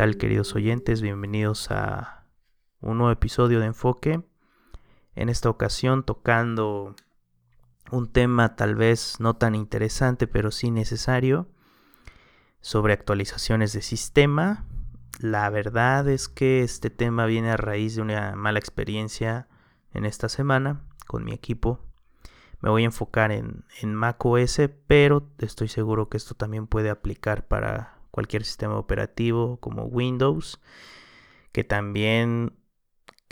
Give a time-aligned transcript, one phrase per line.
[0.00, 1.02] queridos oyentes?
[1.02, 2.24] Bienvenidos a
[2.80, 4.22] un nuevo episodio de Enfoque.
[5.14, 6.96] En esta ocasión tocando
[7.92, 11.48] un tema tal vez no tan interesante pero sí necesario
[12.62, 14.64] sobre actualizaciones de sistema.
[15.20, 19.48] La verdad es que este tema viene a raíz de una mala experiencia
[19.92, 21.78] en esta semana con mi equipo.
[22.62, 26.88] Me voy a enfocar en, en Mac OS, pero estoy seguro que esto también puede
[26.88, 30.60] aplicar para cualquier sistema operativo como Windows,
[31.52, 32.52] que también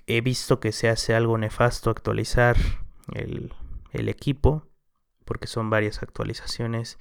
[0.07, 2.57] he visto que se hace algo nefasto actualizar
[3.15, 3.53] el,
[3.93, 4.67] equipo,
[5.25, 6.99] porque son varias actualizaciones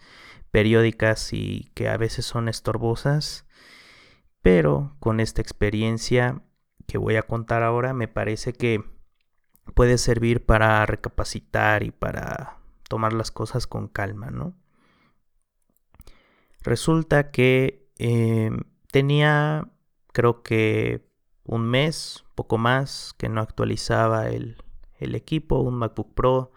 [0.51, 3.45] periódicas y que a veces son estorbosas,
[4.41, 6.41] pero con esta experiencia
[6.87, 8.83] que voy a contar ahora me parece que
[9.73, 12.57] puede servir para recapacitar y para
[12.89, 14.55] tomar las cosas con calma, ¿no?
[16.67, 18.59] Resulta que em,
[18.91, 19.71] tenía,
[20.11, 21.07] creo que
[21.45, 24.57] un mes, poco más, que no actualizaba el,
[24.99, 26.51] equipo, un MacBook Pro.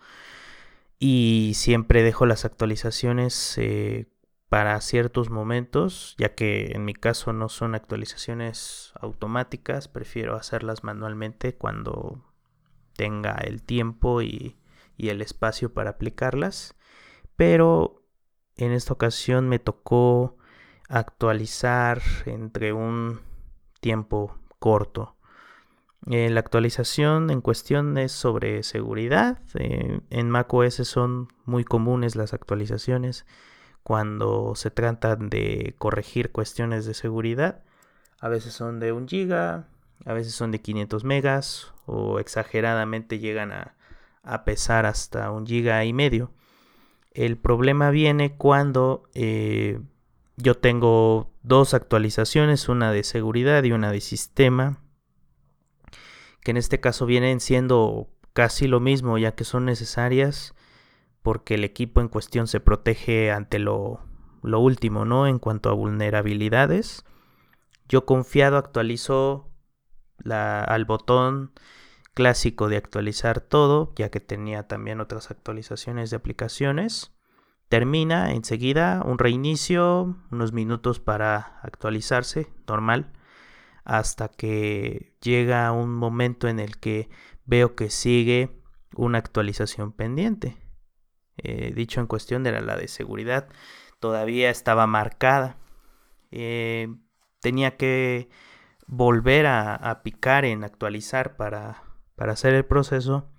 [0.98, 4.08] Y siempre dejo las actualizaciones eh,
[4.48, 11.54] para ciertos momentos, ya que en mi caso no son actualizaciones automáticas, prefiero hacerlas manualmente
[11.54, 12.24] cuando
[12.96, 14.58] tenga el tiempo y,
[14.96, 16.74] y el espacio para aplicarlas.
[17.36, 17.99] Pero
[18.60, 20.36] en esta ocasión me tocó
[20.88, 23.20] actualizar entre un
[23.80, 25.16] tiempo corto.
[26.06, 29.38] Eh, la actualización en cuestión es sobre seguridad.
[29.54, 33.26] Eh, en macOS son muy comunes las actualizaciones
[33.82, 37.62] cuando se trata de corregir cuestiones de seguridad.
[38.20, 39.68] A veces son de 1 giga,
[40.04, 43.74] a veces son de 500 megas o exageradamente llegan a,
[44.44, 46.30] pesar hasta un giga y medio.
[47.20, 49.78] El problema viene cuando eh,
[50.38, 54.80] yo tengo dos actualizaciones, una de seguridad y una de sistema,
[56.40, 60.54] que en este caso vienen siendo casi lo mismo ya que son necesarias
[61.20, 64.00] porque el equipo en cuestión se protege ante lo,
[64.42, 65.26] último, ¿no?
[65.26, 67.04] En cuanto a vulnerabilidades.
[67.86, 69.50] Yo confiado actualizo
[70.24, 71.52] al botón
[72.14, 77.12] clásico de actualizar todo, ya que tenía también otras actualizaciones de aplicaciones.
[77.70, 83.12] Termina enseguida un reinicio, unos minutos para actualizarse, normal,
[83.84, 87.08] hasta que llega un momento en el que
[87.46, 88.60] veo que sigue
[88.94, 90.58] una actualización pendiente.
[91.38, 93.48] Eh, dicho en cuestión era la de seguridad,
[94.00, 95.56] todavía estaba marcada.
[96.30, 96.88] Eh,
[97.40, 98.28] tenía que
[98.86, 101.84] volver a picar en actualizar para
[102.20, 103.30] para hacer el proceso,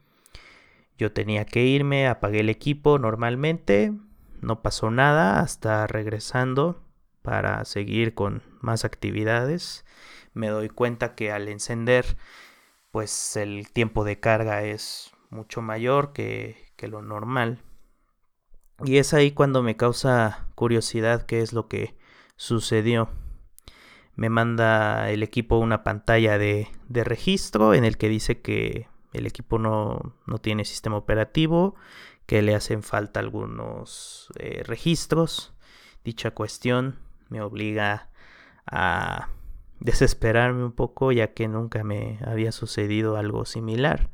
[0.97, 3.93] yo tenía que irme, apagué el equipo normalmente,
[4.41, 6.83] no pasó nada hasta regresando
[7.21, 9.85] para seguir con más actividades.
[10.33, 12.17] Me doy cuenta que al encender,
[12.91, 17.63] pues el tiempo de carga es mucho mayor que, que lo normal.
[18.83, 21.95] Y es ahí cuando me causa curiosidad qué es lo que
[22.35, 23.09] sucedió
[24.15, 29.57] me manda el equipo una pantalla de, registro en el que dice que el equipo
[29.57, 31.75] no, tiene sistema operativo,
[32.31, 35.53] que le hacen falta algunos eh, registros.
[36.05, 36.97] Dicha cuestión
[37.27, 38.07] me obliga
[38.65, 39.27] a
[39.81, 44.11] desesperarme un poco ya que nunca me había sucedido algo similar.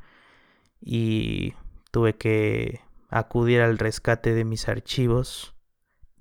[0.81, 1.53] Y
[1.91, 5.53] tuve que acudir al rescate de mis archivos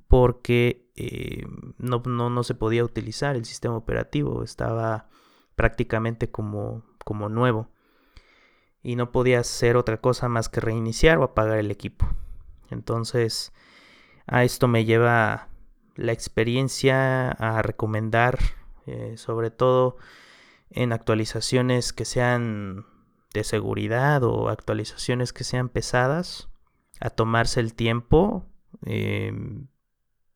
[0.06, 1.46] porque eh,
[1.78, 5.08] no, no, se podía utilizar el sistema operativo, estaba
[5.54, 7.70] prácticamente como, como nuevo
[8.86, 12.06] y no podía hacer otra cosa más que reiniciar o apagar el equipo.
[12.70, 13.52] Entonces,
[14.28, 15.48] a esto me lleva
[15.96, 18.38] la experiencia a recomendar,
[18.86, 19.96] eh, sobre todo
[20.70, 22.86] en actualizaciones que sean
[23.34, 26.48] de seguridad o actualizaciones que sean pesadas,
[27.00, 28.46] a tomarse el tiempo
[28.84, 29.66] em,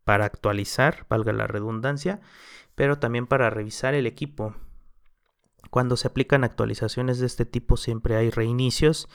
[0.03, 2.21] para actualizar, valga la redundancia,
[2.75, 4.57] pero también para revisar el equipo.
[5.71, 9.09] Cuando se aplican actualizaciones de este tipo siempre hay reinicios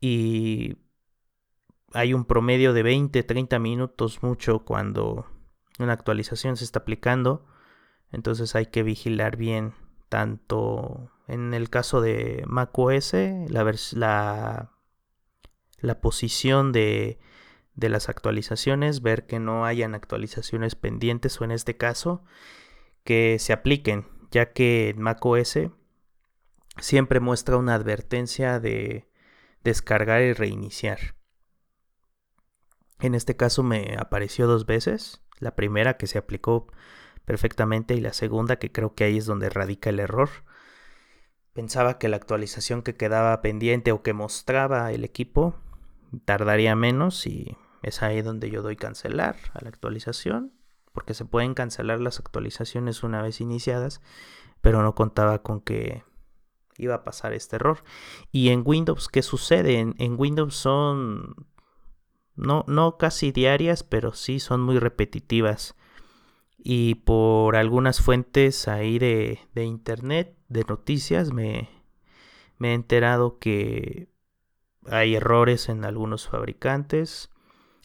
[0.00, 0.76] y
[1.92, 5.26] hay un promedio de 20-30 minutos mucho cuando
[5.78, 7.46] una actualización se está aplicando.
[8.12, 9.74] Entonces hay que vigilar bien
[10.08, 14.70] tanto en el caso de macOS la, la,
[15.80, 17.18] la posición de
[17.80, 22.22] de las actualizaciones, ver que no hayan actualizaciones pendientes o en este caso
[23.04, 25.58] que se apliquen, ya que en macOS
[26.80, 29.08] siempre muestra una advertencia de
[29.62, 31.14] descargar y reiniciar.
[33.00, 35.22] En este caso me apareció dos veces.
[35.38, 36.66] La primera que se aplicó
[37.24, 40.28] perfectamente y la segunda que creo que ahí es donde radica el error.
[41.52, 45.54] Pensaba que la actualización que quedaba pendiente o que mostraba el equipo
[46.24, 50.52] tardaría menos y es ahí donde yo doy cancelar a la actualización
[50.92, 54.00] porque se pueden cancelar las actualizaciones una vez iniciadas
[54.60, 56.02] pero no contaba con que
[56.80, 57.84] iba a pasar este error.
[58.32, 59.78] Y en Windows, ¿qué sucede?
[59.78, 61.46] En, Windows son
[62.36, 65.76] no, no casi diarias, pero sí son muy repetitivas.
[66.58, 71.68] Y por algunas fuentes ahí de, de internet, de noticias, me,
[72.58, 74.08] me he enterado que
[74.86, 77.30] hay errores en algunos fabricantes,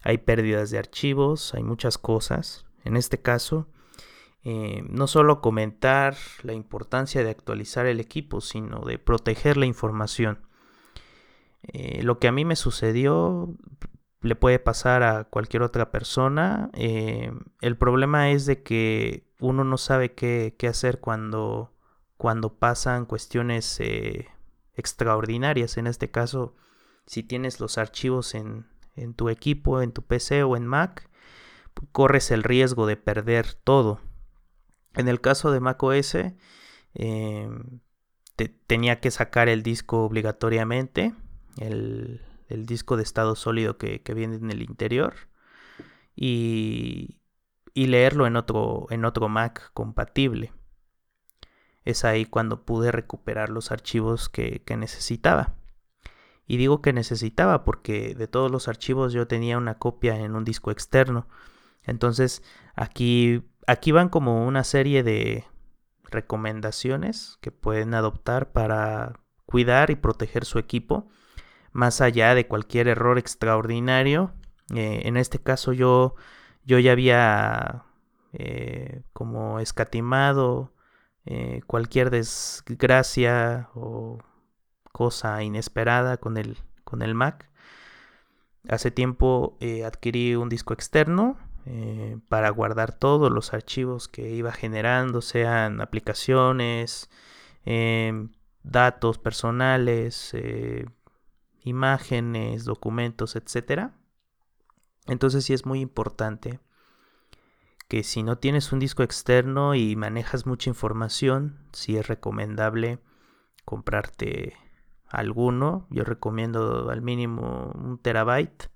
[0.04, 2.66] hay pérdidas de archivos, hay muchas cosas.
[2.84, 3.68] En este caso,
[4.48, 10.46] eh, no solo comentar la importancia de actualizar el equipo, sino de proteger la información.
[11.64, 13.56] Eh, lo que a mí me sucedió
[14.22, 16.70] le puede pasar a cualquier otra persona.
[16.74, 21.74] Eh, el problema es de que uno no sabe qué, hacer cuando,
[22.18, 23.82] cuando pasan cuestiones
[24.76, 25.78] extraordinarias.
[25.78, 26.56] En este caso,
[27.08, 31.10] si tienes los archivos en, en tu equipo, en tu PC o en Mac,
[31.92, 34.02] corres el riesgo de perder todo.
[34.96, 36.16] En el caso de macOS,
[36.96, 37.50] eh,
[38.68, 41.14] tenía que sacar el disco obligatoriamente,
[41.58, 45.16] el, disco de estado sólido que, viene en el interior,
[46.16, 47.20] y,
[47.74, 50.54] leerlo en otro, en otro Mac compatible.
[51.84, 55.56] Es ahí cuando pude recuperar los archivos que necesitaba.
[56.48, 60.46] Y digo que necesitaba porque de todos los archivos yo tenía una copia en un
[60.46, 61.28] disco externo.
[61.84, 62.44] Entonces
[62.76, 65.46] aquí aquí van como una serie de
[66.04, 71.08] recomendaciones que pueden adoptar para cuidar y proteger su equipo
[71.72, 74.34] más allá de cualquier error extraordinario.
[74.74, 76.16] Eh, en este caso yo,
[76.64, 77.84] yo ya había
[78.34, 80.74] eh, como escatimado
[81.26, 84.20] eh, cualquier desgracia o
[84.92, 87.50] cosa inesperada con el, con el Mac.
[88.70, 95.22] Hace tiempo adquirí un disco externo eh, para guardar todos los archivos que iba generando,
[95.22, 97.10] sean aplicaciones,
[97.66, 98.30] em,
[98.64, 100.86] datos personales, eh,
[101.64, 103.92] imágenes, documentos, etc.
[105.08, 106.60] Entonces sí es muy importante
[107.88, 113.00] que si no tienes un disco externo y manejas mucha información, sí es recomendable
[113.64, 114.54] comprarte
[115.08, 115.88] alguno.
[115.90, 118.70] Yo recomiendo al mínimo un terabyte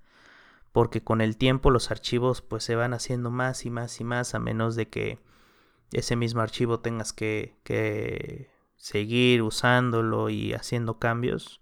[0.72, 4.34] porque con el tiempo los archivos pues se van haciendo más y más y más
[4.34, 5.18] a menos de que
[5.92, 11.60] ese mismo archivo tengas que, que seguir usándolo y haciendo cambios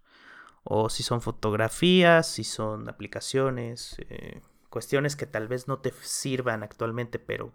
[0.64, 6.62] o si son fotografías, si son aplicaciones, eh, cuestiones que tal vez no te sirvan
[6.62, 7.52] actualmente pero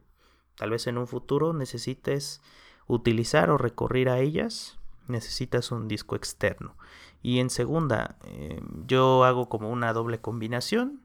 [0.56, 2.42] tal vez en un futuro necesites
[2.88, 6.76] utilizar o recurrir a ellas, necesitas un disco externo.
[7.22, 11.03] Y en segunda, eh, yo hago como una doble combinación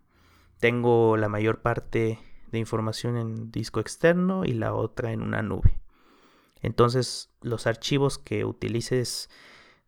[0.58, 2.18] tengo la mayor parte
[2.50, 5.80] de información en disco externo y la otra en una nube.
[6.60, 9.30] Entonces los archivos que utilices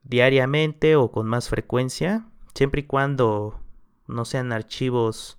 [0.02, 3.61] diariamente o con más frecuencia, siempre y cuando
[4.06, 5.38] no sean archivos,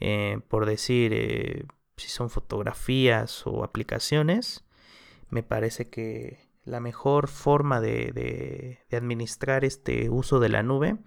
[0.00, 1.66] eh, por decir, eh,
[1.96, 4.64] si son fotografías o aplicaciones,
[5.30, 10.98] me parece que la mejor forma de administrar este uso de la nube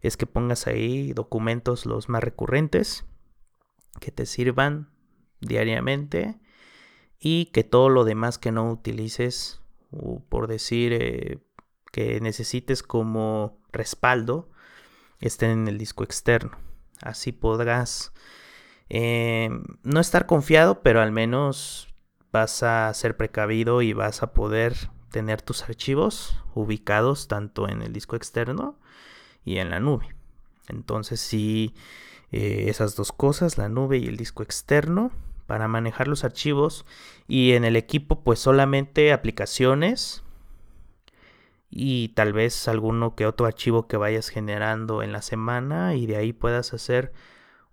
[0.00, 3.04] es que pongas ahí documentos los más recurrentes
[4.00, 4.90] que te sirvan
[5.40, 6.38] diariamente
[7.18, 11.38] y que todo lo demás que no utilices, o por decir eh,
[11.92, 14.50] que necesites como respaldo,
[15.18, 16.56] estén en el disco externo.
[17.02, 18.12] Así podrás
[18.88, 19.50] eh,
[19.82, 21.94] no estar confiado, pero al menos
[22.32, 24.74] vas a ser precavido y vas a poder
[25.10, 28.78] tener tus archivos ubicados tanto en el disco externo
[29.44, 30.14] y en la nube.
[30.68, 31.74] Entonces sí,
[32.32, 35.10] eh, esas dos cosas, la nube y el disco externo,
[35.46, 36.86] para manejar los archivos
[37.26, 40.22] y en el equipo pues solamente aplicaciones
[41.68, 46.16] y tal vez alguno que otro archivo que vayas generando en la semana y de
[46.16, 47.12] ahí puedas hacer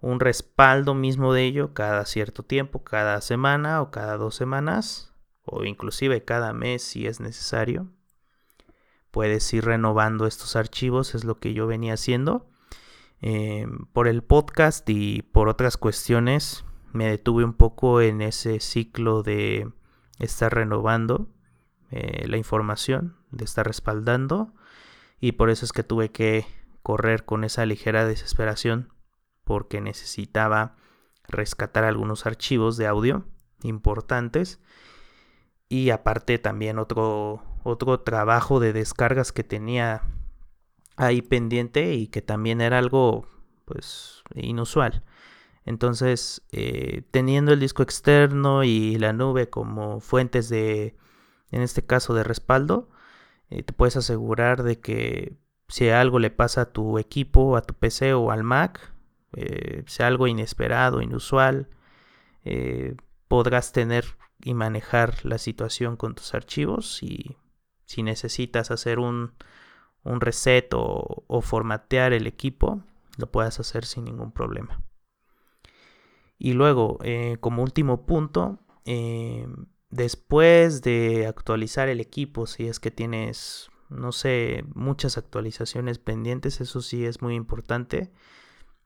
[0.01, 5.63] un respaldo mismo de ello cada cierto tiempo, cada semana o cada dos semanas o
[5.63, 7.87] inclusive cada mes si es necesario
[9.17, 12.45] puedes ir renovando estos archivos, es lo que yo venía haciendo.
[13.19, 19.23] Em, por el podcast y por otras cuestiones me detuve un poco en ese ciclo
[19.23, 19.71] de
[20.19, 21.29] estar renovando
[21.89, 24.53] eh, la información, de estar respaldando
[25.19, 26.45] y por eso es que tuve que
[26.83, 28.93] correr con esa ligera desesperación
[29.43, 30.75] porque necesitaba
[31.27, 33.25] rescatar algunos archivos de audio
[33.63, 34.59] importantes
[35.69, 40.03] y aparte también otro, otro trabajo de descargas que tenía
[40.97, 43.27] ahí pendiente y que también era algo
[43.65, 45.03] pues inusual.
[45.65, 50.95] Entonces, eh, teniendo el disco externo y la nube como fuentes de,
[51.51, 52.89] en este caso, de respaldo,
[53.49, 55.37] eh, te puedes asegurar de que
[55.67, 58.93] si algo le pasa a tu equipo, a tu PC o al Mac,
[59.33, 61.69] eh, sea algo inesperado, inusual,
[63.27, 64.05] podrás tener
[64.41, 67.35] y manejar la situación con tus archivos y
[67.87, 69.31] si necesitas hacer un,
[70.03, 72.83] un reset o, formatear el equipo,
[73.17, 74.83] lo puedas hacer sin ningún problema.
[76.37, 79.47] Y luego, eh, como último punto, eh,
[79.89, 86.81] después de actualizar el equipo, si es que tienes, no sé, muchas actualizaciones pendientes, eso
[86.81, 88.11] sí es muy importante,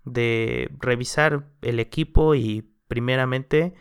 [0.05, 3.73] de revisar el equipo y primeramente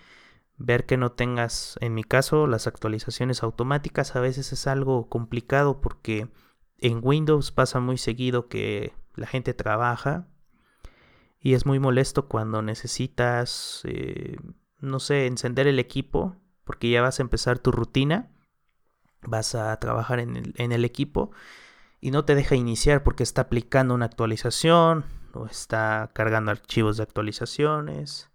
[0.61, 5.81] ver que no tengas, en mi caso, las actualizaciones automáticas a veces es algo complicado
[5.81, 6.29] porque
[6.79, 10.29] en Windows pasa muy seguido que la gente trabaja
[11.41, 14.37] y es muy molesto cuando necesitas, eh,
[14.81, 18.31] no sé, encender el equipo porque ya vas a empezar tu rutina,
[19.23, 21.31] vas a trabajar en el, en el equipo
[22.03, 27.05] y no te deja iniciar porque está aplicando una actualización o está cargando archivos de
[27.05, 28.30] actualizaciones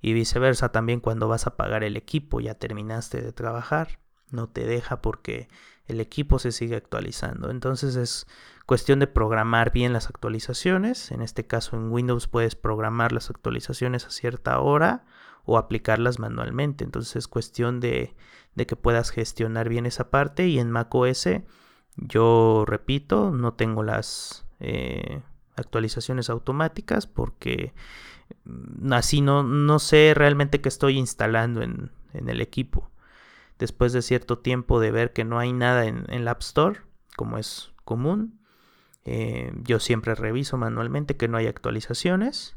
[0.00, 3.98] y viceversa también cuando vas a pagar el equipo, ya terminaste de trabajar,
[4.30, 5.48] no te deja porque
[5.86, 7.50] el equipo se sigue actualizando.
[7.50, 8.26] Entonces es
[8.66, 11.10] cuestión de programar bien las actualizaciones.
[11.10, 15.04] En este caso en Windows puedes programar las actualizaciones a cierta hora
[15.44, 16.84] o aplicarlas manualmente.
[16.84, 18.14] Entonces es cuestión de,
[18.54, 20.46] que puedas gestionar bien esa parte.
[20.46, 21.28] Y en macOS,
[21.96, 25.22] yo repito, no tengo las eh,
[25.56, 27.72] actualizaciones automáticas porque
[28.90, 32.90] así no, no sé realmente qué estoy instalando en, el equipo.
[33.58, 36.80] Después de cierto tiempo de ver que no hay nada en, el App Store,
[37.16, 38.40] como es común,
[39.04, 42.56] eh, yo siempre reviso manualmente que no hay actualizaciones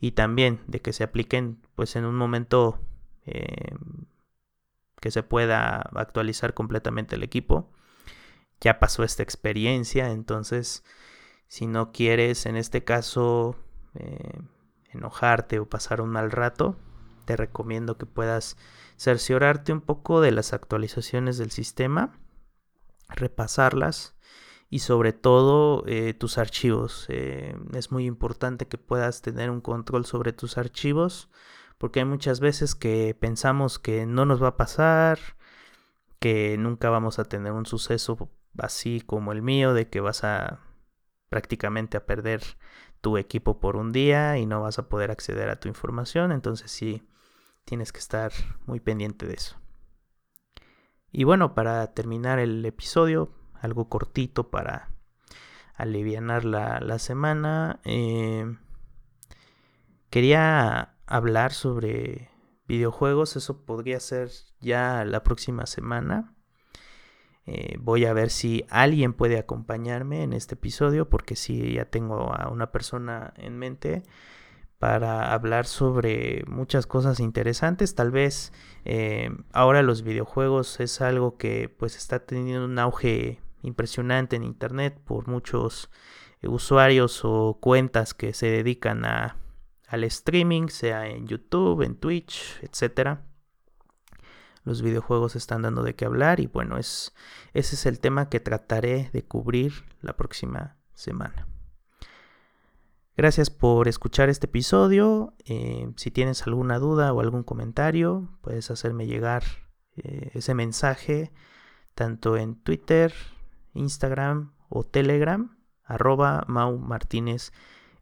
[0.00, 2.80] y también de que se apliquen pues en un momento
[3.26, 3.74] eh,
[5.00, 7.70] que se pueda actualizar completamente el equipo.
[8.60, 10.84] Ya pasó esta experiencia, entonces
[11.48, 13.56] si no quieres en este caso
[13.94, 14.40] eh,
[14.92, 16.76] enojarte o pasar un mal rato,
[17.24, 18.56] te recomiendo que puedas
[18.96, 22.18] cerciorarte un poco de las actualizaciones del sistema,
[23.08, 24.16] repasarlas
[24.70, 27.06] y sobre todo eh, tus archivos.
[27.08, 31.30] Eh, es muy importante que puedas tener un control sobre tus archivos
[31.82, 35.18] porque hay muchas veces que pensamos que no nos va a pasar,
[36.20, 40.60] que nunca vamos a tener un suceso así como el mío, de que vas a
[41.28, 42.42] prácticamente a perder
[43.02, 46.32] tu equipo por un día y no vas a poder acceder a tu información.
[46.32, 47.06] Entonces sí,
[47.66, 48.32] tienes que estar
[48.64, 49.56] muy pendiente de eso.
[51.10, 54.88] Y bueno, para terminar el episodio, algo cortito para
[55.74, 58.56] aliviar la, semana, eh,
[60.08, 62.30] quería hablar sobre
[62.66, 63.36] videojuegos.
[63.36, 64.30] Eso podría ser
[64.60, 66.34] ya la próxima semana.
[67.46, 72.32] Eh, voy a ver si alguien puede acompañarme en este episodio porque si ya tengo
[72.32, 74.02] a una persona en mente
[74.78, 77.94] para hablar sobre muchas cosas interesantes.
[77.94, 78.52] Tal vez
[78.84, 84.98] eh, ahora los videojuegos es algo que pues está teniendo un auge impresionante en internet
[85.04, 85.90] por muchos
[86.42, 89.36] usuarios o cuentas que se dedican a,
[89.86, 93.22] al streaming, sea en YouTube, en Twitch, etcétera
[94.64, 97.14] los videojuegos están dando de qué hablar y bueno, es,
[97.52, 101.48] ese es el tema que trataré de cubrir la próxima semana.
[103.16, 105.34] Gracias por escuchar este episodio.
[105.44, 109.42] Eh, si tienes alguna duda o algún comentario, puedes hacerme llegar
[109.96, 111.30] eh, ese mensaje
[111.94, 113.12] tanto en Twitter,
[113.74, 117.52] Instagram o Telegram, arroba Mau Martínez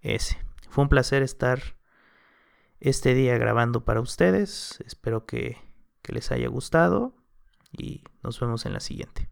[0.03, 0.39] S.
[0.69, 1.61] Fue un placer estar
[2.79, 4.79] este día grabando para ustedes.
[4.87, 5.57] Espero que
[6.11, 7.15] que les haya gustado
[7.71, 9.30] y nos vemos en la siguiente.